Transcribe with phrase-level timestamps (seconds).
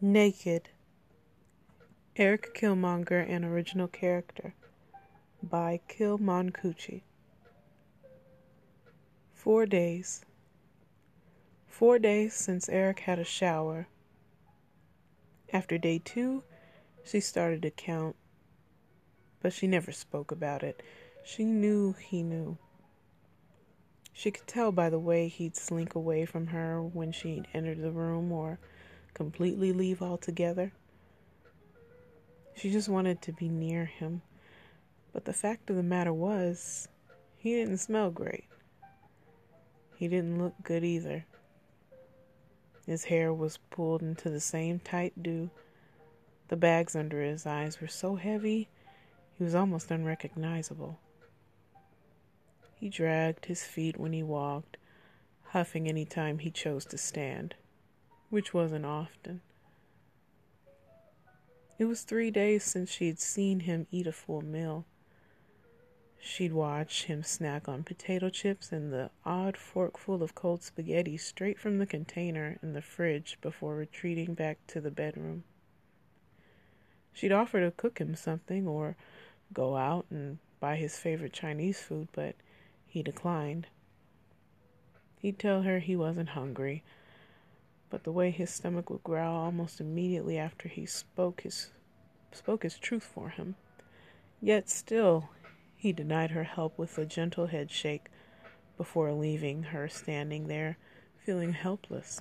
[0.00, 0.70] Naked.
[2.16, 4.54] Eric Killmonger, an original character.
[5.42, 7.02] By Killmoncucci.
[9.32, 10.24] Four days.
[11.66, 13.86] Four days since Eric had a shower.
[15.52, 16.42] After day two,
[17.04, 18.16] she started to count,
[19.40, 20.82] but she never spoke about it.
[21.24, 22.58] She knew he knew.
[24.12, 27.92] She could tell by the way he'd slink away from her when she'd enter the
[27.92, 28.58] room or
[29.14, 30.72] completely leave altogether.
[32.54, 34.22] She just wanted to be near him.
[35.12, 36.88] But the fact of the matter was,
[37.38, 38.44] he didn't smell great.
[39.96, 41.24] He didn't look good either.
[42.86, 45.50] His hair was pulled into the same tight do.
[46.48, 48.68] The bags under his eyes were so heavy,
[49.38, 50.98] he was almost unrecognizable.
[52.76, 54.76] He dragged his feet when he walked,
[55.46, 57.54] huffing any time he chose to stand
[58.34, 59.40] which wasn't often.
[61.78, 64.86] It was three days since she'd seen him eat a full meal.
[66.18, 71.60] She'd watched him snack on potato chips and the odd forkful of cold spaghetti straight
[71.60, 75.44] from the container in the fridge before retreating back to the bedroom.
[77.12, 78.96] She'd offer to cook him something or
[79.52, 82.34] go out and buy his favorite Chinese food, but
[82.84, 83.68] he declined.
[85.20, 86.82] He'd tell her he wasn't hungry
[87.94, 91.70] but the way his stomach would growl almost immediately after he spoke his
[92.32, 93.54] spoke his truth for him.
[94.42, 95.28] Yet still
[95.76, 98.06] he denied her help with a gentle head shake
[98.76, 100.76] before leaving her standing there
[101.24, 102.20] feeling helpless.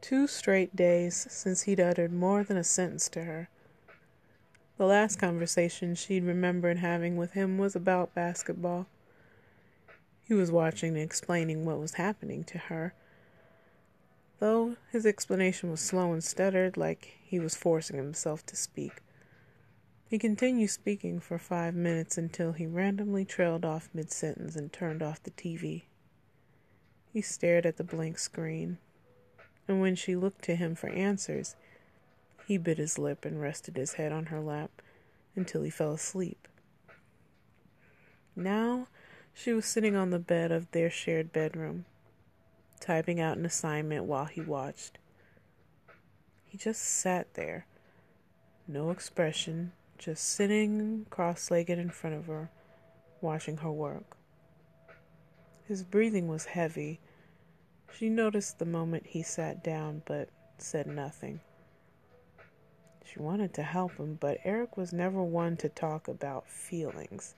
[0.00, 3.48] Two straight days since he'd uttered more than a sentence to her.
[4.76, 8.86] The last conversation she'd remembered having with him was about basketball.
[10.22, 12.94] He was watching and explaining what was happening to her
[14.38, 19.02] though his explanation was slow and stuttered, like he was forcing himself to speak.
[20.08, 25.02] He continued speaking for five minutes until he randomly trailed off mid sentence and turned
[25.02, 25.82] off the TV.
[27.12, 28.78] He stared at the blank screen,
[29.66, 31.56] and when she looked to him for answers,
[32.46, 34.70] he bit his lip and rested his head on her lap
[35.36, 36.48] until he fell asleep.
[38.34, 38.88] Now
[39.34, 41.84] she was sitting on the bed of their shared bedroom
[42.78, 44.98] typing out an assignment while he watched.
[46.44, 47.66] He just sat there,
[48.66, 52.50] no expression, just sitting cross legged in front of her,
[53.20, 54.16] watching her work.
[55.66, 57.00] His breathing was heavy.
[57.92, 61.40] She noticed the moment he sat down, but said nothing.
[63.04, 67.34] She wanted to help him, but Eric was never one to talk about feelings.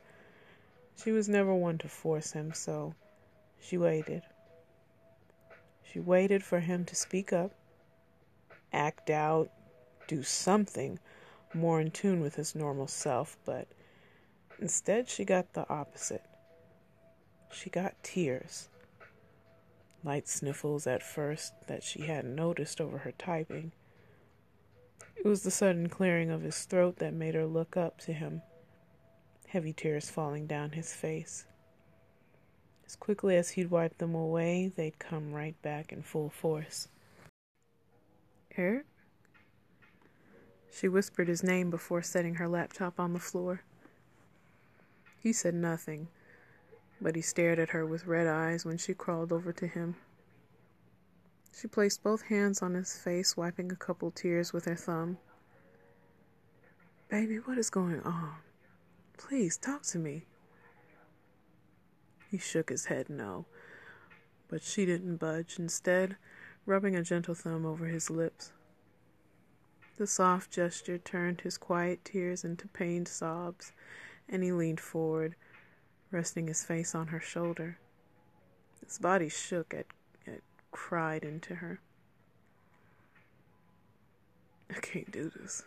[1.02, 2.94] She was never one to force him, so
[3.60, 4.22] she waited.
[5.92, 7.52] She waited for him to speak up,
[8.72, 9.50] act out,
[10.06, 11.00] do something
[11.52, 13.66] more in tune with his normal self, but
[14.60, 16.22] instead she got the opposite.
[17.52, 18.68] She got tears.
[20.04, 23.72] Light sniffles at first that she hadn't noticed over her typing.
[25.16, 28.42] It was the sudden clearing of his throat that made her look up to him,
[29.48, 31.46] heavy tears falling down his face.
[32.90, 36.88] As quickly as he'd wipe them away, they'd come right back in full force.
[38.56, 38.84] Eric?
[40.72, 43.62] She whispered his name before setting her laptop on the floor.
[45.20, 46.08] He said nothing,
[47.00, 49.94] but he stared at her with red eyes when she crawled over to him.
[51.56, 55.18] She placed both hands on his face, wiping a couple tears with her thumb.
[57.08, 58.34] Baby, what is going on?
[59.16, 60.24] Please talk to me.
[62.30, 63.46] He shook his head no,
[64.46, 66.16] but she didn't budge, instead,
[66.64, 68.52] rubbing a gentle thumb over his lips.
[69.96, 73.72] The soft gesture turned his quiet tears into pained sobs,
[74.28, 75.34] and he leaned forward,
[76.12, 77.78] resting his face on her shoulder.
[78.86, 79.86] His body shook at,
[80.24, 81.80] at cried into her.
[84.70, 85.64] I can't do this.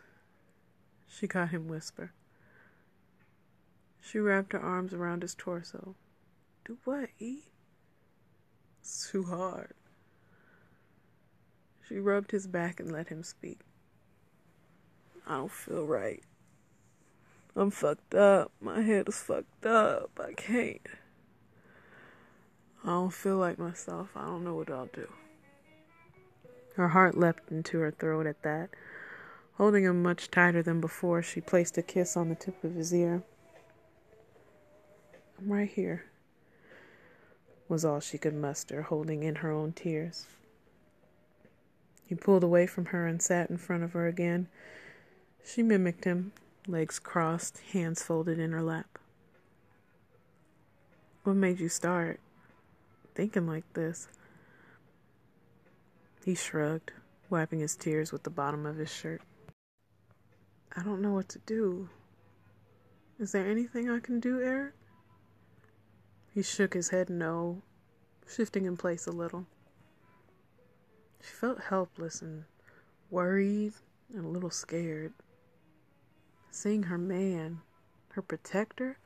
[1.10, 2.14] She caught him whisper.
[4.00, 5.96] She wrapped her arms around his torso.
[6.66, 7.40] Do what, E?
[8.80, 9.74] It's too hard.
[11.88, 13.60] She rubbed his back and let him speak.
[15.28, 16.24] I don't feel right.
[17.56, 18.52] I'm fucked up.
[18.62, 20.12] My head is fucked up.
[20.18, 20.88] I can't.
[22.86, 24.10] I don't feel like myself.
[24.16, 25.12] I don't know what I'll do.
[26.76, 28.70] Her heart leapt into her throat at that.
[29.56, 32.94] Holding him much tighter than before, she placed a kiss on the tip of his
[32.94, 33.22] ear.
[35.38, 36.06] I'm right here
[37.74, 40.28] was all she could muster, holding in her own tears.
[42.06, 44.48] He pulled away from her and sat in front of her again.
[45.44, 46.34] She mimicked him,
[46.68, 49.00] legs crossed, hands folded in her lap.
[51.24, 52.20] What made you start
[53.16, 54.08] thinking like this?
[56.24, 56.92] He shrugged,
[57.32, 59.24] wiping his tears with the bottom of his shirt.
[60.78, 61.90] I don't know what to do.
[63.20, 64.74] Is there anything I can do, Eric?
[66.34, 67.62] He shook his head no,
[68.28, 69.46] shifting in place a little.
[71.22, 72.46] She felt helpless and
[73.12, 73.74] worried
[74.12, 75.14] and a little scared.
[76.50, 77.62] Seeing her man,
[78.10, 78.98] her protector,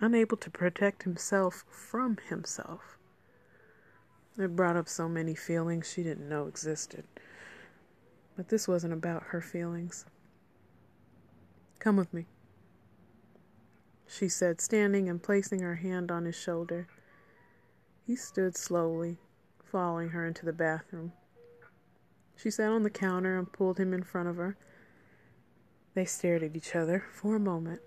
[0.00, 2.98] unable to protect himself from himself.
[4.38, 7.04] It brought up so many feelings she didn't know existed.
[8.36, 10.06] But this wasn't about her feelings.
[11.78, 12.26] Come with me,
[14.10, 16.88] she said, standing and placing her hand on his shoulder.
[18.06, 19.18] He stood slowly,
[19.64, 21.12] following her into the bathroom.
[22.36, 24.56] She sat on the counter and pulled him in front of her.
[25.94, 27.82] They stared at each other for a moment,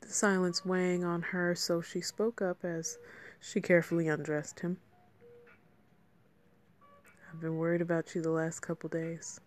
[0.00, 2.98] the silence weighing on her, so she spoke up as
[3.40, 4.78] she carefully undressed him.
[7.32, 9.40] I've been worried about you the last couple days.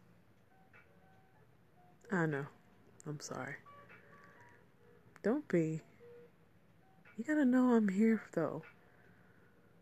[2.11, 2.45] I know.
[3.07, 3.55] I'm sorry.
[5.25, 5.81] Don't be.
[7.17, 8.61] You gotta know I'm here, though.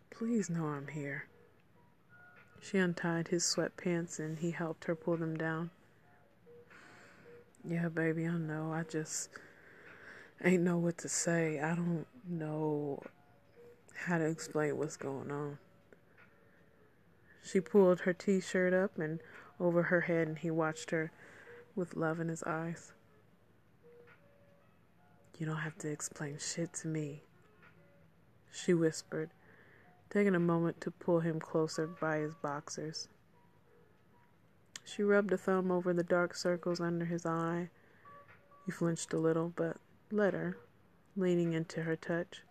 [0.09, 1.27] Please know I'm here.
[2.61, 5.71] She untied his sweatpants and he helped her pull them down.
[7.67, 8.71] Yeah, baby, I know.
[8.71, 9.31] I just
[10.41, 11.59] ain't know what to say.
[11.59, 13.03] I don't know
[13.93, 15.57] how to explain what's going on.
[17.43, 19.19] She pulled her t shirt up and
[19.59, 21.11] over her head, and he watched her
[21.75, 22.93] with love in his eyes.
[25.37, 27.23] You don't have to explain shit to me,
[28.51, 29.31] she whispered
[30.13, 33.07] taking a moment to pull him closer by his boxers.
[34.83, 37.71] She rubbed a thumb over the dark circles under his eye.
[38.65, 39.77] He flinched a little, but
[40.11, 40.55] let her,
[41.15, 42.43] leaning into her touch.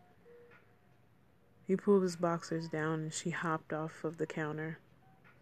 [1.65, 4.79] He pulled his boxers down and she hopped off of the counter,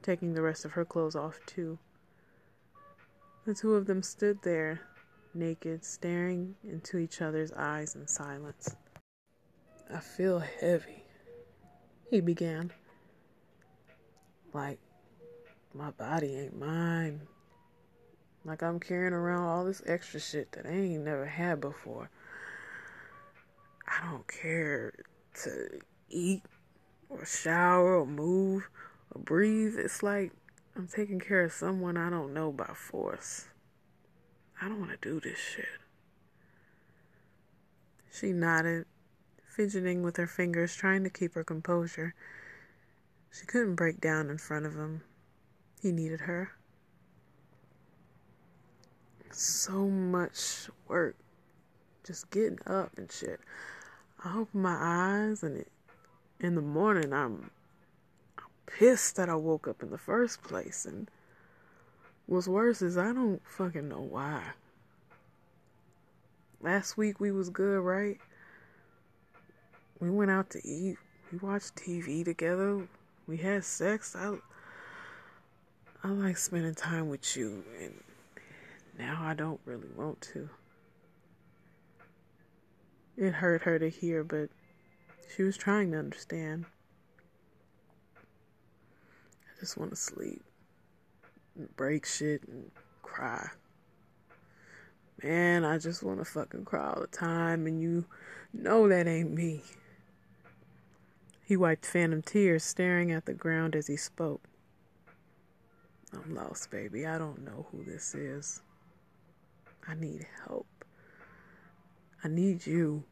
[0.02, 1.78] taking the rest of her clothes off too.
[3.46, 4.82] The two of them stood there,
[5.34, 8.76] naked, staring into each other's eyes in silence.
[9.92, 11.04] I feel heavy,
[12.10, 12.72] he began.
[14.52, 14.78] Like,
[15.74, 17.22] my body ain't mine.
[18.44, 22.10] Like, I'm carrying around all this extra shit that I ain't never had before.
[23.86, 24.92] I don't care
[25.42, 26.42] to eat
[27.08, 28.68] or shower or move
[29.14, 29.76] or breathe.
[29.78, 30.32] It's like
[30.76, 33.46] I'm taking care of someone I don't know by force.
[34.60, 35.66] I don't want to do this shit.
[38.12, 38.84] She nodded
[39.42, 42.14] fidgeting with her fingers, trying to keep her composure.
[43.30, 45.02] She couldn't break down in front of him.
[45.80, 46.52] He needed her.
[49.30, 51.16] So much work.
[52.04, 53.40] Just getting up and shit.
[54.22, 55.68] I open my eyes and it,
[56.40, 57.50] in the morning I'm,
[58.38, 61.10] I'm pissed that I woke up in the first place and
[62.30, 64.40] what's worse is I don't fucking know why.
[66.62, 68.18] Last week we was good, right?
[69.98, 70.96] we went out to eat.
[71.32, 72.86] We watched TV together.
[73.26, 74.14] We had sex.
[74.14, 74.36] I
[76.04, 77.94] I like spending time with you and
[78.96, 80.48] now I don't really want to.
[83.16, 84.48] It hurt her to hear, but
[85.34, 86.64] she was trying to understand.
[88.16, 90.42] I just want to sleep
[91.56, 92.70] and break shit and
[93.02, 93.48] cry.
[95.22, 98.06] Man, I just want to fucking cry all the time, and you
[98.52, 99.62] know that ain't me.
[101.44, 104.42] He wiped phantom tears, staring at the ground as he spoke.
[106.12, 107.06] I'm lost, baby.
[107.06, 108.62] I don't know who this is.
[109.86, 110.66] I need help.
[112.24, 113.04] I need you.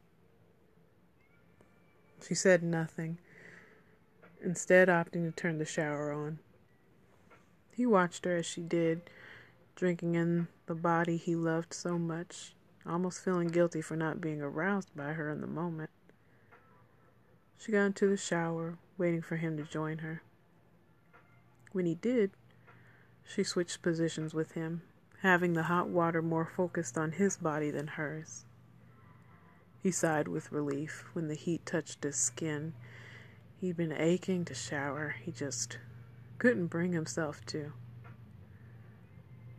[2.27, 3.19] She said nothing,
[4.43, 6.39] instead, opting to turn the shower on.
[7.79, 9.09] He watched her as she did,
[9.77, 12.53] drinking in the body he loved so much,
[12.85, 15.91] almost feeling guilty for not being aroused by her in the moment.
[17.57, 20.23] She got into the shower, waiting for him to join her.
[21.71, 22.33] When he did,
[23.25, 24.83] she switched positions with him,
[25.21, 28.45] having the hot water more focused on his body than hers.
[29.81, 32.75] He sighed with relief when the heat touched his skin.
[33.61, 35.79] He'd been aching to shower, he just
[36.39, 37.73] couldn't bring himself to.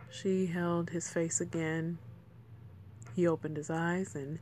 [0.09, 1.97] She held his face again.
[3.15, 4.39] He opened his eyes and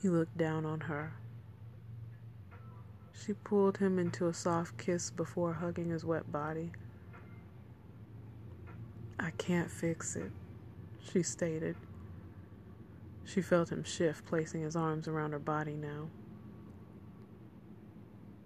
[0.00, 1.14] he looked down on her.
[3.12, 6.72] She pulled him into a soft kiss before hugging his wet body.
[9.18, 10.30] I can't fix it,
[11.00, 11.76] she stated.
[13.24, 16.10] She felt him shift, placing his arms around her body now.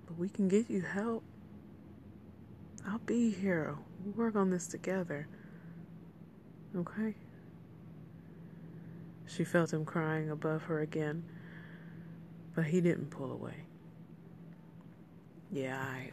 [0.06, 1.24] But we can get you help.
[2.88, 3.76] I'll be here.
[4.02, 5.28] We'll work on this together.
[6.74, 7.14] Okay?
[9.26, 11.22] She felt him crying above her again,
[12.54, 13.66] but he didn't pull away.
[15.52, 16.12] Yeah, I.